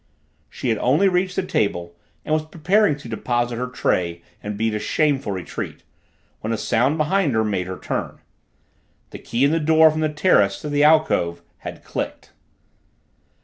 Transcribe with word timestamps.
She 0.49 0.69
had 0.69 0.79
only 0.79 1.07
reached 1.07 1.35
the 1.35 1.43
table 1.43 1.93
and 2.25 2.33
was 2.33 2.47
preparing 2.47 2.97
to 2.97 3.07
deposit 3.07 3.57
her 3.57 3.67
tray 3.67 4.23
and 4.41 4.57
beat 4.57 4.73
a 4.73 4.79
shameful 4.79 5.31
retreat, 5.31 5.83
when 6.39 6.51
a 6.51 6.57
sound 6.57 6.97
behind 6.97 7.33
her 7.35 7.43
made 7.43 7.67
her 7.67 7.77
turn. 7.77 8.17
The 9.11 9.19
key 9.19 9.45
in 9.45 9.51
the 9.51 9.59
door 9.59 9.91
from 9.91 10.01
the 10.01 10.09
terrace 10.09 10.59
to 10.61 10.69
the 10.69 10.83
alcove 10.83 11.43
had 11.59 11.83
clicked. 11.83 12.31